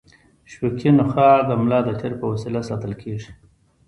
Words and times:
شوکي 0.51 0.89
نخاع 0.99 1.35
د 1.45 1.51
ملا 1.61 1.79
د 1.85 1.89
تیر 1.99 2.13
په 2.21 2.25
وسیله 2.31 2.61
ساتل 2.69 2.93
کېږي. 3.01 3.31